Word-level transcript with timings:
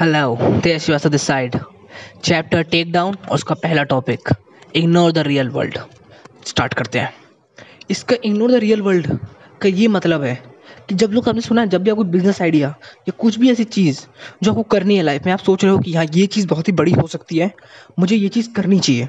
Hello 0.00 0.36
Tej 0.64 0.80
Srivastava 0.82 1.10
this 1.10 1.22
side 1.22 1.54
chapter 2.24 2.62
take 2.62 2.90
down 2.92 3.14
और 3.28 3.34
उसका 3.34 3.54
पहला 3.54 3.82
topic 3.82 4.28
ignore 4.76 5.12
the 5.12 5.18
real 5.18 5.48
world 5.48 5.78
start 6.46 6.74
करते 6.74 6.98
हैं. 6.98 7.12
इसका 7.90 8.16
इग्नोर 8.24 8.50
द 8.50 8.54
रियल 8.54 8.82
वर्ल्ड 8.82 9.06
का 9.62 9.68
ये 9.68 9.88
मतलब 9.88 10.22
है 10.22 10.34
कि 10.88 10.94
जब 10.94 11.12
लोग 11.12 11.28
आपने 11.28 11.40
सुना 11.40 11.62
है, 11.62 11.68
जब 11.68 11.82
भी 11.82 11.90
आपको 11.90 12.04
बिज़नेस 12.04 12.42
आइडिया 12.42 12.68
या 13.08 13.12
कुछ 13.18 13.38
भी 13.38 13.50
ऐसी 13.50 13.64
चीज़ 13.64 14.00
जो 14.42 14.50
आपको 14.50 14.62
करनी 14.62 14.96
है 14.96 15.02
लाइफ 15.02 15.26
में, 15.26 15.32
आप 15.32 15.38
सोच 15.38 15.64
रहे 15.64 15.72
हो 15.72 15.78
कि 15.78 15.94
हाँ 15.94 16.06
ये 16.14 16.26
चीज़ 16.26 16.48
बहुत 16.48 16.68
ही 16.68 16.72
बड़ी 16.72 16.92
हो 16.92 17.06
सकती 17.06 17.38
है, 17.38 17.50
मुझे 17.98 18.16
ये 18.16 18.28
चीज़ 18.28 18.52
करनी 18.56 18.80
चाहिए। 18.80 19.08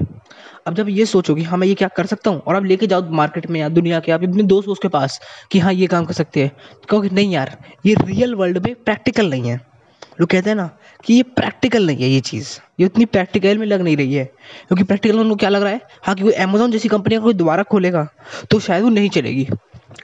अब 0.67 0.75
जब 0.75 0.89
ये 0.89 1.05
सोचोगे 1.05 1.43
हाँ 1.43 1.57
मैं 1.57 1.67
ये 1.67 1.75
क्या 1.75 1.87
कर 1.87 2.05
सकता 2.05 2.31
हूँ? 2.31 2.39
और 2.39 2.55
आप 2.55 2.65
लेके 2.65 2.87
जाओ 2.87 3.09
मार्केट 3.11 3.49
में 3.49 3.59
या 3.59 3.69
दुनिया 3.69 3.99
के, 3.99 4.11
आप 4.11 4.23
अपने 4.23 4.43
दोस्त 4.43 4.67
दोस्त 4.67 4.81
के 4.81 4.87
पास 4.87 5.21
कि 5.51 5.59
हाँ 5.59 5.73
ये 5.73 5.87
काम 5.87 6.05
कर 6.05 6.13
सकते 6.13 6.43
हैं। 6.43 6.49
तो 6.49 6.85
कहोगे, 6.89 7.09
नहीं 7.09 7.33
यार, 7.33 7.57
ये 7.85 7.95
रियल 8.03 8.35
वर्ल्ड 8.35 8.65
में 8.65 8.75
प्रैक्टिकल 8.75 9.29
नहीं 9.29 9.49
है। 9.49 9.65
लोग 10.19 10.29
कहते 10.29 10.49
हैं 10.49 10.55
ना 10.57 10.69
कि 11.05 11.13
ये 11.13 11.23
प्रैक्टिकल 11.23 11.85
नहीं 11.87 11.97
है 11.97 12.09
ये 12.09 12.19
चीज़। 12.21 12.49
ये 12.79 12.85
उतनी 12.85 13.05
प्रैक्टिकल 13.05 13.57
में 13.57 13.65
लग 13.67 13.81
नहीं 13.81 13.97
रही 13.97 14.13
है। 14.13 14.23
क्योंकि 14.25 14.83
प्रैक्टिकल 14.83 15.19
उनको 15.19 15.35
क्या 15.35 15.49
लग 15.49 15.61
रहा 15.63 15.71
है? 15.71 15.81
हाँ 16.03 16.15
कि 16.15 16.23
वो 16.23 16.31
अमेजोन 16.39 16.71
जैसी 16.71 16.89
कंपनी 16.89 17.15
अगर 17.15 17.23
कोई 17.23 17.33
दोबारा 17.33 17.63
खोलेगा 17.63 18.07
तो 18.51 18.59
शायद 18.59 18.83
वो 18.83 18.89
नहीं 18.89 19.09
चलेगी। 19.09 19.47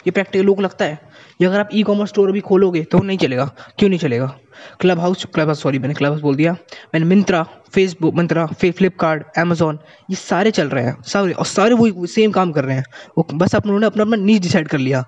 ये 0.07 0.11
प्रैक्टिकल 0.11 0.45
लोग 0.45 0.61
लगता 0.61 0.85
है 0.85 0.99
ये 1.41 1.47
अगर 1.47 1.59
आप 1.59 1.69
ई 1.73 1.83
कॉमर्स 1.83 2.09
स्टोर 2.09 2.31
भी 2.31 2.39
खोलोगे 2.41 2.83
तो 2.83 2.99
नहीं 2.99 3.17
चलेगा। 3.17 3.45
क्यों 3.79 3.89
नहीं 3.89 3.99
चलेगा? 3.99 4.35
Club 4.81 4.99
house 4.99 5.25
club 5.25 5.47
house 5.47 5.61
sorry 5.63 5.79
मैंने 5.79 5.93
क्लब 5.93 6.09
हाउस 6.09 6.21
बोल 6.21 6.35
दिया। 6.35 6.51
मैंने 6.93 7.05
मिंत्रा 7.05 7.45
फेसबुक 7.73 8.15
मिंत्रा 8.15 8.45
फ्लिपकार्ट 8.47 9.37
अमेजोन 9.37 9.79
ये 10.09 10.15
सारे 10.15 10.51
चल 10.51 10.67
रहे 10.69 10.83
हैं। 10.85 10.95
सारे 11.03 11.31
और 11.33 11.45
सारे 11.45 11.73
वही 11.75 12.07
सेम 12.07 12.31
काम 12.31 12.51
कर 12.51 12.63
रहे 12.65 12.75
हैं। 12.75 12.83
वो 13.17 13.27
बस 13.33 13.55
आप 13.55 13.65
उन्होंने 13.65 13.85
अपना 13.85 14.03
अपना 14.03 14.17
नीच 14.17 14.41
डिसाइड 14.41 14.67
कर 14.67 14.77
लिया। 14.77 15.03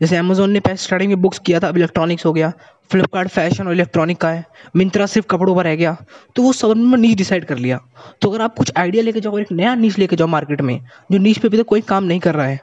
जैसे 0.00 0.16
अमेजोन 0.16 0.50
ने 0.50 0.60
पहले 0.60 0.76
स्टार्टिंग 0.78 1.12
में 1.12 1.20
बुक्स 1.22 1.38
किया 1.38 1.60
था, 1.60 1.68
अब 1.68 1.76
इलेक्ट्रॉनिक्स 1.76 2.26
हो 2.26 2.32
गया। 2.32 2.52
फ्लिपकार्ट 2.90 3.28
फ़ैशन 3.28 3.66
और 3.66 3.72
इलेक्ट्रॉनिक 3.72 4.18
का 4.18 4.28
है। 4.28 4.44
मिंत्रा 4.76 5.06
सिर्फ़ 5.06 5.26
कपड़ों 5.26 5.54
पर 5.56 5.64
रह 5.64 5.74
गया। 5.76 5.96
तो 6.36 6.42
वो 6.42 6.52
सब 6.52 6.76
में 6.76 6.98
नीच 6.98 7.16
डिसाइड 7.16 7.44
कर 7.44 7.58
लिया। 7.58 7.80
तो 8.22 8.30
अगर 8.30 8.42
आप 8.42 8.54
कुछ 8.54 8.72
आइडिया 8.76 9.02
लेके 9.02 9.20
जाओ, 9.20 9.38
एक 9.38 9.52
नया 9.52 9.74
नीच 9.74 9.98
लेके 9.98 10.16
जाओ 10.16 10.26
मार्केट 10.26 10.60
में, 10.60 10.80
जो 11.12 11.18
नीच 11.18 11.38
पे 11.38 11.48
भी 11.48 11.56
तो 11.56 11.64
कोई 11.64 11.80
काम 11.80 12.04
नहीं 12.04 12.20
कर 12.20 12.34
रहा 12.34 12.46
है 12.46 12.60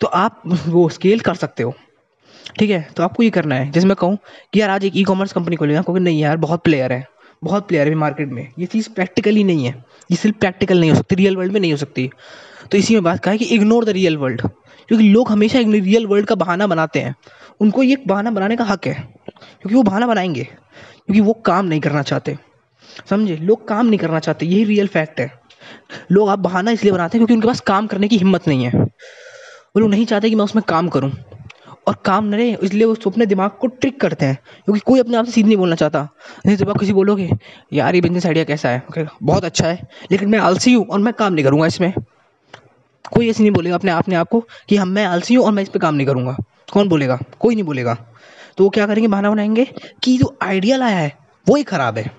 तो 0.00 0.06
आप 0.06 0.42
वो 0.46 0.88
स्केल 0.88 1.20
कर 1.20 1.34
सकते 1.34 1.62
हो। 1.62 1.74
ठीक 2.46 2.70
है 2.70 2.88
तो 2.96 3.02
आपको 3.02 3.22
ये 3.22 3.30
करना 3.30 3.54
है। 3.54 3.70
जैसे 3.70 3.86
मैं 3.86 3.96
कहूँ 3.96 4.18
कि 4.52 4.60
यार 4.60 4.70
आज 4.70 4.84
एक 4.84 4.96
ई 4.96 5.02
कॉमर्स 5.04 5.32
कंपनी 5.32 5.56
खोलेगा, 5.56 5.82
क्योंकि 5.82 6.00
नहीं 6.00 6.20
यार, 6.20 6.36
बहुत 6.36 6.62
प्लेयर 6.64 6.92
है। 6.92 7.06
बहुत 7.44 7.68
प्लेयर 7.68 7.88
है 7.88 7.94
मार्केट 7.94 8.28
में। 8.28 8.48
ये 8.58 8.66
चीज़ 8.66 8.88
प्रैक्टिकली 8.90 9.44
नहीं 9.44 9.64
है। 9.64 9.84
ये 10.10 10.16
सिर्फ़ 10.16 10.36
प्रैक्टिकल 10.36 10.80
नहीं 10.80 10.90
हो 10.90 10.96
सकती 10.96 11.14
रियल 11.14 11.36
वर्ल्ड 11.36 11.52
में 11.52 11.60
नहीं 11.60 11.70
हो 11.72 11.76
सकती। 11.76 12.10
तो 12.70 12.78
इसी 12.78 12.94
में 12.94 13.02
बात 13.02 13.18
कहा 13.20 13.32
है 13.32 13.38
कि 13.38 13.44
इग्नोर 13.44 13.84
द 13.84 13.88
रियल 13.88 14.16
वर्ल्ड 14.16 14.40
क्योंकि 14.88 15.04
लोग 15.04 15.30
हमेशा 15.30 15.58
रियल 15.58 16.06
वर्ल्ड 16.06 16.26
का 16.26 16.34
बहाना 16.34 16.66
बनाते 16.66 17.00
हैं। 17.00 17.14
उनको 17.60 17.82
ये 17.82 17.96
बहाना 18.06 18.30
बनाने 18.30 18.56
का 18.56 18.64
हक 18.64 18.86
है। 18.86 18.94
क्योंकि 18.94 19.74
वो 19.74 19.82
बहाना 19.82 20.06
बनाएँगे। 20.06 20.44
क्योंकि 20.44 21.20
वो 21.20 21.32
काम 21.32 21.66
नहीं 21.66 21.80
करना 21.80 22.02
चाहते। 22.02 22.36
समझे? 23.10 23.36
लोग 23.36 23.68
काम 23.68 23.86
नहीं 23.86 23.98
करना 23.98 24.18
चाहते। 24.20 24.46
यही 24.46 24.64
रियल 24.64 24.86
फैक्ट 24.86 25.20
है। 25.20 25.32
लोग, 26.12 26.28
आप 26.28 26.38
बहाना 26.38 26.70
इसलिए 26.70 26.92
बनाते 26.92 27.18
हैं 27.18 27.20
क्योंकि 27.20 27.34
उनके 27.34 27.48
पास 27.48 27.60
काम 27.60 27.86
करने 27.86 28.08
की 28.08 28.16
हिम्मत 28.16 28.48
नहीं 28.48 28.64
है। 28.64 28.72
वो 28.78 29.80
लोग 29.80 29.90
नहीं 29.90 30.06
चाहते 30.06 30.30
कि 30.30 30.36
मैं 30.36 30.44
उसमें 30.44 30.62
काम 30.68 30.88
करूँ। 30.88 31.12
और 31.86 31.94
काम 32.04 32.24
न 32.24 32.34
रहे 32.34 32.52
इसलिए 32.54 32.84
वो 32.84 32.94
अपने 33.06 33.26
दिमाग 33.26 33.50
को 33.60 33.66
ट्रिक 33.66 34.00
करते 34.00 34.26
हैं 34.26 34.38
क्योंकि 34.64 34.80
कोई 34.80 35.00
अपने 35.00 35.16
आप 35.16 35.24
से 35.24 35.30
सीधे 35.32 35.46
नहीं 35.46 35.56
बोलना 35.56 35.76
चाहता। 35.76 36.08
नहीं 36.46 36.56
जब 36.56 36.70
आप 36.70 36.78
किसी 36.78 36.92
बोलोगे 36.92 37.30
यार 37.72 37.94
ये 37.94 38.00
बिज़नेस 38.00 38.26
आइडिया 38.26 38.44
कैसा 38.44 38.68
है? 38.68 38.82
okay, 38.86 39.06
बहुत 39.22 39.44
अच्छा 39.44 39.66
है 39.68 39.88
लेकिन 40.12 40.28
मैं 40.28 40.38
आलसी 40.38 40.72
हूँ 40.72 40.86
और 40.86 40.98
मैं 40.98 41.12
काम 41.14 41.32
नहीं 41.32 41.44
करूँगा 41.44 41.66
इसमें। 41.66 41.92
कोई 43.12 43.28
ऐसे 43.30 43.42
नहीं 43.42 43.52
बोलेगा 43.52 43.74
अपने 43.74 43.90
अपने 43.90 44.14
आप 44.14 44.28
को 44.28 44.40
कि 44.68 44.76
हम 44.76 44.88
मैं 44.88 45.04
आलसी 45.06 45.34
हूँ 45.34 45.44
और 45.46 45.52
मैं 45.52 45.62
इस 45.62 45.68
पर 45.68 45.78
काम 45.78 45.94
नहीं 45.94 46.06
करूँगा। 46.06 46.36
कौन 46.72 46.88
बोलेगा? 46.88 47.18
कोई 47.40 47.54
नहीं 47.54 47.64
बोलेगा। 47.64 47.94
तो 48.58 48.64
वो 48.64 48.70
क्या 48.70 48.86
करेंगे? 48.86 49.08
बहाना 49.08 49.30
बनाएँगे 49.30 49.66
कि 50.02 50.16
जो 50.18 50.36
आइडिया 50.42 50.76
लाया 50.76 50.96
है 50.96 51.12
वो 51.46 51.56
ही 51.56 51.62
ख़राब 51.64 51.98
है। 51.98 52.10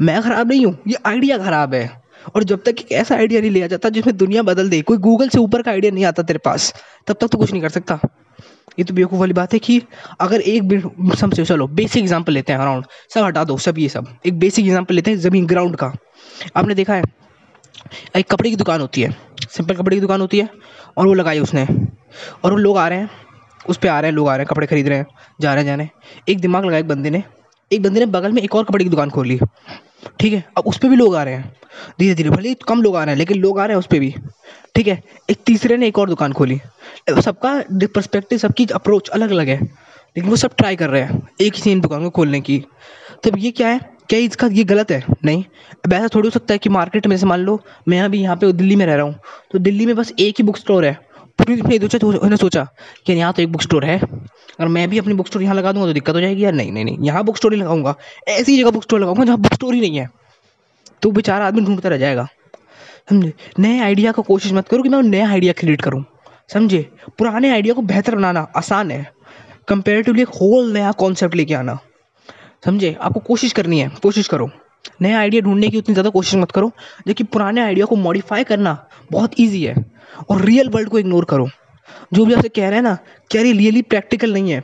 मैं 0.00 0.20
ख़राब 0.22 0.48
नहीं 0.48 0.66
हूँ 0.66 0.76
ये 0.88 0.96
आइडिया 1.06 1.38
ख़राब 1.38 1.74
है। 1.74 1.88
और 2.34 2.44
जब 2.44 2.62
तक 2.62 2.80
एक 2.80 2.92
ऐसा 2.92 3.14
आइडिया 3.14 3.40
नहीं 3.40 3.50
लिया 3.50 3.66
जाता 3.66 3.88
जिसमें 3.88 4.16
दुनिया 4.16 4.42
बदल 4.42 4.68
दे 4.70 4.80
कोई 4.82 4.98
गूगल 4.98 5.28
से 5.28 5.38
ऊपर 5.38 5.62
का 5.62 5.70
आइडिया 5.70 5.92
नहीं 5.92 6.04
आता 6.04 6.22
तेरे 6.22 6.38
पास 6.44 6.72
तब 7.06 7.16
तक 7.20 7.26
तो 7.26 7.38
कुछ 7.38 7.52
नहीं 7.52 7.62
कर 7.62 7.68
सकता। 7.68 7.98
ये 8.78 8.84
तो 8.84 8.94
बेवकूफ़ 8.94 9.20
वाली 9.20 9.32
बात 9.32 9.52
है 9.52 9.58
कि 9.58 9.80
अगर 10.20 10.40
एक 10.40 11.14
समझो, 11.18 11.44
चलो 11.44 11.66
बेसिक 11.68 12.02
एग्जांपल 12.02 12.32
लेते 12.32 12.52
हैं 12.52 12.60
अराउंड 12.60 12.84
सब 13.14 13.24
हटा 13.24 13.44
दो, 13.44 13.56
सब 13.58 13.78
ये 13.78 13.88
सब। 13.88 14.06
एक 14.26 14.38
बेसिक 14.38 14.66
एग्जांपल 14.66 14.94
लेते 14.94 15.10
हैं, 15.10 15.18
ज़मीन 15.18 15.46
ग्राउंड 15.46 15.76
का। 15.76 15.92
आपने 16.56 16.74
देखा 16.74 16.94
है, 16.94 17.02
एक 18.16 18.30
कपड़े 18.30 18.50
की 18.50 18.56
दुकान 18.56 18.80
होती 18.80 19.02
है 19.02 19.16
सिंपल 19.48 19.74
कपड़े 19.74 19.96
की 19.96 20.00
दुकान 20.00 20.20
होती 20.20 20.38
है, 20.38 20.48
और 20.96 21.06
वो 21.06 21.14
लगाई 21.14 21.40
उसने। 21.40 21.66
और 22.44 22.50
वो 22.50 22.56
लोग 22.56 22.78
आ 22.78 22.88
रहे 22.88 22.98
हैं, 22.98 23.10
उस 23.68 23.76
पर 23.76 23.88
आ 23.88 23.98
रहे 24.00 24.10
हैं, 24.10 24.16
लोग 24.16 24.28
आ 24.28 24.32
रहे 24.32 24.38
हैं, 24.38 24.46
कपड़े 24.46 24.66
खरीद 24.66 24.88
रहे 24.88 24.98
हैं, 24.98 25.06
जा 25.40 25.54
रहे 25.54 25.62
हैं, 25.62 25.66
जा 25.66 25.74
रहे 25.74 25.84
हैं। 25.84 26.22
एक 26.28 26.40
दिमाग 26.40 26.64
लगाया 26.64 26.80
एक 26.80 26.88
बंदे 26.88 27.10
ने, 27.10 27.22
एक 27.70 27.82
बंदे 27.82 28.00
ने 28.00 28.06
बगल 28.08 28.32
में 28.32 28.42
एक 28.42 28.54
और 28.54 28.64
कपड़े 28.64 28.84
की 28.84 28.90
दुकान 28.90 29.10
खोली 29.10 29.38
ठीक 30.20 30.32
है, 30.32 30.44
अब 30.58 30.64
उस 30.66 30.78
पर 30.78 30.88
भी 30.88 30.96
लोग 30.96 31.14
आ 31.16 31.22
रहे 31.22 31.34
हैं। 31.34 31.52
धीरे 31.98 32.14
धीरे 32.14 32.30
भले 32.30 32.54
कम 32.68 32.82
लोग 32.82 32.96
आ 32.96 33.04
रहे 33.04 33.12
हैं, 33.12 33.18
लेकिन 33.18 33.38
लोग 33.38 33.58
आ 33.60 33.64
रहे 33.64 33.74
हैं 33.74 33.78
उस 33.78 33.86
पर 33.86 33.98
भी। 33.98 34.14
ठीक 34.74 34.86
है? 34.86 35.02
एक 35.30 35.38
तीसरे 35.46 35.76
ने 35.76 35.86
एक 35.88 35.98
और 35.98 36.08
दुकान 36.08 36.32
खोली। 36.32 36.60
सबका 37.18 37.58
परस्पेक्टिव 37.86 38.38
सबकी 38.38 38.66
अप्रोच 38.74 39.08
अलग 39.10 39.30
अलग 39.30 39.48
है, 39.48 39.60
लेकिन 39.60 40.30
वो 40.30 40.36
सब 40.36 40.54
ट्राई 40.56 40.76
कर 40.76 40.90
रहे 40.90 41.02
हैं, 41.02 41.22
एक 41.40 41.54
ही 41.54 41.62
सेम 41.62 41.80
दुकान 41.80 42.02
को 42.02 42.10
खोलने 42.10 42.40
की। 42.40 42.62
तब 43.24 43.38
ये 43.38 43.50
क्या 43.52 43.68
है? 43.68 43.80
क्या 44.08 44.18
इसका, 44.20 44.46
ये 44.48 44.64
गलत 44.64 44.90
है? 44.90 45.04
नहीं। 45.24 45.44
अब 45.84 45.92
ऐसा 45.92 46.08
थोड़ी 46.14 46.26
हो 46.26 46.30
सकता 46.30 46.54
है 46.54 46.58
कि 46.58 46.68
मार्केट 46.70 47.06
में 47.06 47.16
से 47.16 47.26
मान 47.26 47.40
लो, 47.40 47.60
मैं 47.88 48.00
अभी 48.02 48.20
यहाँ 48.22 48.36
पे 48.36 48.52
दिल्ली 48.52 48.76
में 48.76 48.84
रह 48.86 48.94
रहा 48.94 49.04
हूँ 49.04 49.18
तो 49.52 49.58
दिल्ली 49.60 49.86
में 49.86 49.94
बस 49.96 50.12
एक 50.18 50.34
ही 50.38 50.44
बुक 50.44 50.56
स्टोर 50.56 50.84
है। 50.84 50.92
पूरी 51.38 51.56
दुनिया 51.56 51.98
तो 51.98 52.08
उन्होंने 52.08 52.36
सोचा 52.36 52.66
कि 53.06 53.12
यहाँ 53.12 53.32
तो 53.32 53.42
एक 53.42 53.52
बुक 53.52 53.62
स्टोर 53.62 53.84
है 53.84 53.98
अगर 53.98 54.68
मैं 54.68 54.88
भी 54.90 54.98
अपनी 54.98 55.14
बुक 55.14 55.26
स्टोर 55.26 55.42
यहाँ 55.42 55.54
लगा 55.54 55.72
दूँगा 55.72 55.86
तो 55.86 55.92
दिक्कत 55.92 56.14
हो 56.14 56.20
जाएगी 56.20 56.44
यार। 56.44 56.52
नहीं 56.52 56.72
नहीं 56.72 56.84
नहीं, 56.84 56.98
यहाँ 57.00 57.24
बुक 57.24 57.36
स्टोर 57.36 57.54
ही 57.54 57.60
लगाऊँगा, 57.60 57.94
ऐसी 58.28 58.58
जगह 58.58 58.70
बुक 58.70 58.82
स्टोर 58.82 59.00
लगाऊँगा 59.00 59.24
जहाँ 59.24 59.38
बुक 59.38 59.54
स्टोर 59.54 59.74
ही 59.74 59.80
नहीं 59.80 59.98
है। 59.98 60.08
तो 61.02 61.10
बेचारा 61.10 61.46
आदमी 61.46 61.60
ढूंढता 61.60 61.88
रह 61.88 61.96
जाएगा। 61.96 62.26
समझे 63.08 63.32
नए 63.58 63.78
आइडिया 63.80 64.12
को 64.12 64.22
कोशिश 64.22 64.52
मत 64.52 64.68
करो 64.68 64.82
कि 64.82 64.88
मैं 64.88 65.02
नया 65.02 65.28
आइडिया 65.30 65.52
क्रिएट 65.52 65.82
करूँ। 65.82 66.04
समझे? 66.52 66.78
पुराने 67.18 67.50
आइडिया 67.50 67.74
को 67.74 67.82
बेहतर 67.82 68.14
बनाना 68.14 68.40
आसान 68.56 68.90
है। 68.90 69.06
कंपेरेटिवली 69.68 70.22
एक 70.22 70.28
होल 70.40 70.72
नया 70.72 70.92
कॉन्सेप्ट 70.92 71.34
लेके 71.34 71.54
आना। 71.54 71.78
समझे? 72.64 72.96
आपको 73.00 73.20
कोशिश 73.20 73.52
करनी 73.52 73.80
है। 73.80 73.88
कोशिश 74.02 74.28
करो। 74.28 74.50
नया 75.02 75.18
आइडिया 75.18 75.42
ढूँढने 75.42 75.68
की 75.68 75.78
उतनी 75.78 75.94
ज़्यादा 75.94 76.10
कोशिश 76.10 76.34
मत 76.34 76.50
करो 76.50 76.70
लेकिन 77.06 77.26
पुराने 77.32 77.60
आइडिया 77.60 77.86
को 77.86 77.96
मॉडिफाई 77.96 78.44
करना 78.44 78.76
बहुत 79.12 79.40
ईजी 79.40 79.64
है। 79.64 79.74
और 80.30 80.42
रियल 80.42 80.68
वर्ल्ड 80.68 80.88
को 80.88 80.98
इग्नोर 80.98 81.24
करो। 81.24 81.48
जो 82.14 82.24
भी 82.24 82.34
आपसे 82.34 82.48
कह 82.48 82.68
रहे 82.68 82.74
हैं 82.74 82.82
ना 82.82 82.96
क्या 83.30 83.42
रियली 83.42 83.82
प्रैक्टिकल 83.82 84.32
नहीं 84.32 84.50
है। 84.50 84.62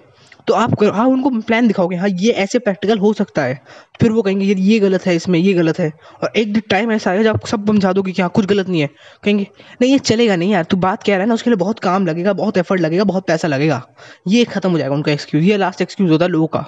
तो 0.49 0.55
आप 0.55 0.83
हाँ 0.85 1.07
उनको 1.07 1.31
प्लान 1.41 1.67
दिखाओगे 1.69 1.97
हाँ 1.97 2.09
ये 2.09 2.31
ऐसे 2.33 2.59
प्रैक्टिकल 2.59 2.99
हो 2.99 3.13
सकता 3.13 3.43
है। 3.43 3.61
फिर 4.01 4.13
वो 4.13 4.23
कहेंगे 4.23 4.47
ये 4.47 4.79
गलत 4.79 5.07
है 5.07 5.15
इसमें, 5.17 5.39
ये 5.39 5.53
गलत 5.55 5.79
है। 5.79 5.93
और 6.23 6.33
एक 6.37 6.53
दिन 6.53 6.63
टाइम 6.71 6.93
ऐसा 6.93 7.11
आएगा 7.11 7.23
जब 7.23 7.35
आप 7.35 7.47
सब 7.47 7.67
समझा 7.67 7.93
दोगे 7.93 8.13
कि 8.13 8.23
हाँ 8.23 8.31
कुछ 8.35 8.47
गलत 8.47 8.69
नहीं 8.69 8.81
है। 8.81 8.87
कहेंगे, 9.25 9.47
नहीं, 9.83 9.93
ये 9.93 9.99
चलेगा 9.99 10.37
नहीं 10.37 10.51
यार, 10.51 10.65
तू 10.65 10.77
बात 10.77 11.03
कह 11.03 11.13
रहा 11.13 11.21
है 11.21 11.29
ना, 11.29 11.35
उसके 11.35 11.51
लिए 11.51 11.57
बहुत 11.57 11.79
काम 11.79 12.07
लगेगा, 12.07 12.33
बहुत 12.33 12.57
एफर्ट 12.57 12.81
लगेगा, 12.81 13.05
बहुत 13.05 13.27
पैसा 13.27 13.49
लगेगा। 13.49 13.83
ये 14.29 14.45
खत्म 14.45 14.71
हो 14.71 14.79
जाएगा 14.79 14.95
उनका 14.95 15.13
एक्सक्यूज़ 15.13 15.45
ये 15.45 15.57
लास्ट 15.57 15.83
एक्सक्यूज़ 15.83 16.11
होता 16.13 16.25
है 16.25 16.31
लोगों 16.31 16.47
का। 16.47 16.67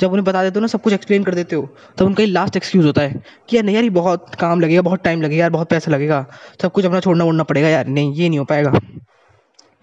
जब 0.00 0.08
उन्हें 0.08 0.24
बता 0.24 0.42
देते 0.42 0.54
हो 0.54 0.60
ना, 0.60 0.66
सब 0.66 0.82
कुछ 0.82 0.92
एक्सप्लेन 0.92 1.24
कर 1.24 1.34
देते 1.34 1.56
हो, 1.56 1.76
तब 1.98 2.06
उनका 2.06 2.22
ये 2.22 2.30
लास्ट 2.30 2.56
एक्सक्यूज़ 2.56 2.86
होता 2.86 3.02
है 3.02 3.22
कि 3.48 3.56
यार, 3.56 3.64
नहीं 3.64 3.74
यार, 3.74 3.84
ये 3.84 3.90
बहुत 3.90 4.34
काम 4.34 4.60
लगेगा, 4.60 4.82
बहुत 4.82 5.04
टाइम 5.04 5.22
लगेगा 5.22 5.40
यार, 5.40 5.50
बहुत 5.50 5.68
पैसा 5.68 5.90
लगेगा, 5.90 6.26
सब 6.62 6.72
कुछ 6.72 6.84
अपना 6.84 7.00
छोड़ना 7.00 7.24
वोड़ना 7.24 7.42
पड़ेगा 7.42 7.68
यार। 7.68 7.86
नहीं, 7.86 8.14
ये 8.14 8.28
नहीं 8.28 8.38
हो 8.38 8.44
पाएगा। 8.44 8.72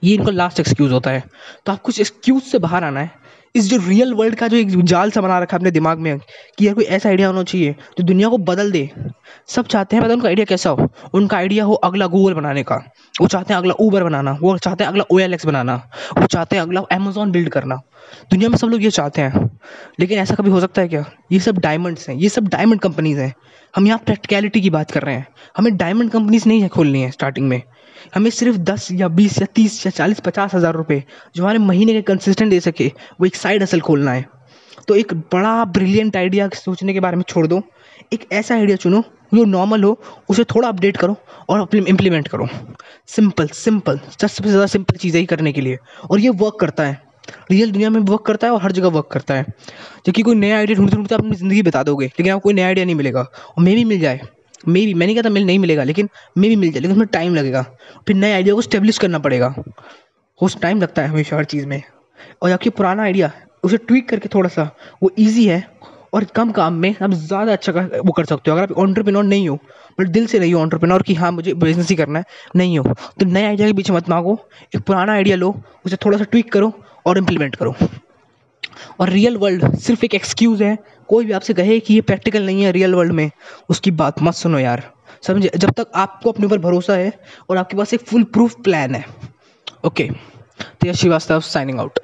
ये 0.03 0.15
इनका 0.15 0.31
लास्ट 0.31 0.59
एक्सक्यूज़ 0.59 0.93
होता 0.93 1.11
है। 1.11 1.23
तो 1.65 1.71
आप 1.71 1.81
कुछ 1.81 1.99
एक्सक्यूज़ 1.99 2.43
से 2.43 2.59
बाहर 2.59 2.83
आना 2.83 2.99
है। 2.99 3.27
इस 3.55 3.69
जो 3.69 3.77
रियल 3.87 4.13
वर्ल्ड 4.13 4.35
का 4.35 4.47
जो 4.47 4.57
एक 4.57 4.83
जाल 4.83 5.11
सा 5.11 5.21
बना 5.21 5.39
रखा 5.39 5.55
है 5.55 5.59
अपने 5.59 5.71
दिमाग 5.71 5.99
में, 5.99 6.19
कि 6.57 6.67
यार 6.67 6.75
कोई 6.75 6.83
ऐसा 6.83 7.09
आइडिया 7.09 7.27
होना 7.27 7.43
चाहिए 7.43 7.71
जो 7.71 8.03
दुनिया 8.03 8.29
को 8.29 8.37
बदल 8.37 8.71
दे। 8.71 8.89
सब 9.47 9.67
चाहते 9.67 9.95
हैं, 9.95 10.05
पता 10.05 10.13
उनका 10.13 10.27
आइडिया 10.27 10.45
कैसा 10.45 10.69
हो? 10.69 10.87
उनका 11.13 11.37
आइडिया 11.37 11.63
हो 11.63 11.73
अगला 11.73 12.07
गूगल 12.07 12.33
बनाने 12.33 12.63
का। 12.63 12.75
वो 13.21 13.27
चाहते 13.27 13.53
हैं 13.53 13.57
अगला 13.57 13.73
ऊबर 13.79 14.03
बनाना। 14.03 14.37
वो 14.41 14.57
चाहते 14.57 14.83
हैं 14.83 14.91
अगला 14.91 15.03
ओएलएक्स 15.11 15.45
बनाना। 15.45 15.89
वो 16.17 16.25
चाहते 16.25 16.55
हैं 16.55 16.63
अगला 16.63 16.81
अमेजोन 16.81 17.31
बिल्ड 17.31 17.49
करना। 17.49 17.75
दुनिया 18.31 18.49
में 18.49 18.57
सब 18.57 18.67
लोग 18.67 18.83
ये 18.83 18.91
चाहते 18.91 19.21
हैं। 19.21 19.59
लेकिन 19.99 20.19
ऐसा 20.19 20.35
कभी 20.35 20.49
हो 20.49 20.59
सकता 20.59 20.81
है 20.81 20.87
क्या? 20.87 21.05
ये 21.31 21.39
सब 21.39 21.57
डायमंड्स 21.57 22.09
हैं। 22.09 22.15
ये 22.15 22.29
सब 22.29 22.47
डायमंड 22.47 22.79
कंपनीज़ 22.79 23.19
हैं। 23.19 23.35
हम 23.75 23.87
यहाँ 23.87 23.99
प्रैक्टिकलिटी 23.99 24.61
की 24.61 24.69
बात 24.69 24.91
कर 24.91 25.01
रहे 25.01 25.15
हैं। 25.15 25.27
हमें 25.57 25.77
डायमंड 25.77 26.11
कंपनीज़ 26.11 26.49
नहीं 26.49 26.61
है 26.61 26.67
खोलनी 26.67 27.01
है 27.01 27.11
स्टार्टिंग 27.11 27.47
में। 27.47 27.61
हमें 28.15 28.29
सिर्फ़ 28.29 28.57
दस 28.59 28.87
या 28.91 29.07
बीस 29.09 29.39
या 29.41 29.47
तीस 29.55 29.85
या 29.85 29.91
चालीस 29.91 30.19
पचास 30.19 30.53
हज़ार 30.53 30.75
रुपये 30.75 31.03
जो 31.35 31.43
हमारे 31.43 31.59
महीने 31.59 31.93
के 31.93 32.01
कंसिस्टेंट 32.03 32.49
दे 32.51 32.59
सके, 32.59 32.91
वो 33.19 33.25
एक 33.25 33.35
साइड 33.35 33.63
असल 33.63 33.81
खोलना 33.81 34.11
है। 34.11 34.25
तो 34.87 34.95
एक 34.95 35.13
बड़ा 35.33 35.63
ब्रिलियंट 35.67 36.17
आइडिया 36.17 36.49
सोचने 36.55 36.93
के 36.93 36.99
बारे 36.99 37.17
में 37.17 37.23
छोड़ 37.23 37.45
दो। 37.47 37.61
एक 38.13 38.25
ऐसा 38.31 38.55
आइडिया 38.55 38.77
चुनो, 38.77 39.03
जो 39.33 39.43
नॉर्मल 39.45 39.83
हो, 39.83 39.99
उसे 40.29 40.43
थोड़ा 40.45 40.67
अपडेट 40.69 40.97
करो 40.97 41.15
और 41.49 41.59
अपने 41.59 41.79
इम्प्लीमेंट 41.89 42.27
करो। 42.27 42.47
सिंपल 43.07 43.47
सिंपल 43.47 43.99
सबसे 44.11 44.43
ज़्यादा 44.43 44.65
सिंपल 44.67 44.97
चीज़ें 44.97 45.19
ही 45.19 45.25
करने 45.25 45.51
के 45.53 45.61
लिए। 45.61 45.77
और 46.11 46.19
ये 46.19 46.29
वर्क 46.31 46.57
करता 46.59 46.83
है। 46.83 47.01
रियल 47.51 47.71
दुनिया 47.71 47.89
में 47.89 47.99
वर्क 48.01 48.25
करता 48.25 48.47
है 48.47 48.53
और 48.53 48.61
हर 48.61 48.71
जगह 48.71 48.87
वर्क 48.87 49.09
करता 49.11 49.33
है। 49.33 49.45
जबकि 50.05 50.21
कोई 50.21 50.35
नया 50.35 50.57
आइडिया 50.57 50.77
ढूंढते 50.77 50.95
ढूंढते 50.95 51.15
अपनी 51.15 51.35
ज़िंदगी 51.35 51.61
बता 51.61 51.83
दोगे, 51.83 52.05
लेकिन 52.05 52.31
आपको 52.31 52.43
कोई 52.43 52.53
नया 52.53 52.67
आइडिया 52.67 52.85
नहीं 52.85 52.95
मिलेगा। 52.95 53.21
और 53.21 53.63
मे 53.63 53.75
भी 53.75 53.83
मिल 53.85 53.99
जाए। 53.99 54.19
मे 54.67 54.85
भी 54.85 54.93
मैंने 54.93 55.13
कहा 55.13 55.21
था 55.21 55.29
मिल 55.29 55.45
नहीं 55.45 55.59
मिलेगा, 55.59 55.83
लेकिन 55.83 56.09
मे 56.37 56.49
भी 56.49 56.55
मिल 56.55 56.71
जाए, 56.71 56.79
लेकिन 56.79 56.91
उसमें 56.91 57.07
टाइम 57.07 57.35
लगेगा। 57.35 57.61
फिर 58.07 58.15
नए 58.15 58.33
आइडिया 58.33 58.55
को 58.55 58.61
स्टेब्लिश 58.61 58.97
करना 58.97 59.19
पड़ेगा। 59.19 59.55
उस 60.41 60.61
टाइम 60.61 60.81
लगता 60.81 61.01
है 61.01 61.07
हमेशा 61.07 61.37
हर 61.37 61.45
चीज़ 61.45 61.65
में। 61.65 61.83
और 62.41 62.49
जबकि 62.49 62.69
पुराना 62.69 63.03
आइडिया 63.03 63.31
उसे 63.63 63.77
ट्वीक 63.77 64.09
करके 64.09 64.29
थोड़ा 64.33 64.49
सा 64.49 64.75
वो 65.03 65.11
ईजी 65.19 65.47
है। 65.47 65.77
और 66.13 66.23
कम 66.23 66.51
काम 66.51 66.73
में 66.73 66.95
आप 67.01 67.11
ज़्यादा 67.11 67.53
अच्छा 67.53 67.71
कर- 67.71 67.89
वो 68.05 68.11
कर 68.11 68.25
सकते 68.25 68.51
हो। 68.51 68.57
अगर 68.57 68.71
आप 68.71 68.77
ऑन्टरप्रेन्योर 68.77 69.23
नहीं 69.23 69.49
हो, 69.49 69.55
बट 69.99 70.07
दिल 70.07 70.25
से 70.25 70.39
नहीं 70.39 70.53
हो 70.53 70.61
ऑन्टरप्रेन्योर 70.61 71.01
कि 71.01 71.13
हाँ 71.13 71.31
मुझे 71.31 71.53
बिज़नेस 71.53 71.89
ही 71.89 71.95
करना 71.95 72.19
है, 72.19 72.25
नहीं 72.55 72.79
हो 72.79 72.93
तो 73.19 73.25
नए 73.25 73.45
आइडिया 73.45 73.67
के 73.67 73.73
पीछे 73.73 73.93
मत 73.93 74.09
मांगो। 74.09 74.49
एक 74.75 74.81
पुराना 74.81 75.13
आइडिया 75.13 75.35
लो, 75.35 75.61
उसे 75.85 75.95
थोड़ा 75.95 76.17
सा 76.17 76.23
ट्विक 76.23 76.51
करो 76.51 76.73
और 77.05 77.17
इम्प्लीमेंट 77.17 77.55
करो। 77.55 77.75
और 78.99 79.09
रियल 79.09 79.37
वर्ल्ड 79.37 79.75
सिर्फ़ 79.75 80.05
एक 80.05 80.15
एक्सक्यूज़ 80.15 80.63
है। 80.63 80.77
कोई 81.09 81.25
भी 81.25 81.31
आपसे 81.31 81.53
कहे 81.53 81.79
कि 81.79 81.93
ये 81.93 82.01
प्रैक्टिकल 82.01 82.45
नहीं 82.45 82.63
है 82.63 82.71
रियल 82.71 82.95
वर्ल्ड 82.95 83.13
में, 83.13 83.29
उसकी 83.69 83.91
बात 83.93 84.21
मत 84.21 84.33
सुनो 84.33 84.59
यार। 84.59 84.83
समझे? 85.21 85.51
जब 85.57 85.71
तक 85.71 85.91
आपको 85.95 86.31
अपने 86.31 86.45
ऊपर 86.45 86.57
भरोसा 86.57 86.93
है 86.93 87.11
और 87.49 87.57
आपके 87.57 87.77
पास 87.77 87.93
एक 87.93 88.01
फुल 88.01 88.23
प्रूफ 88.23 88.55
प्लान 88.63 88.95
है। 88.95 89.05
ओके 89.83 90.09
तो 90.61 90.87
यश 90.87 90.95
श्रीवास्तव 90.95 91.39
साइनिंग 91.41 91.79
आउट 91.79 91.99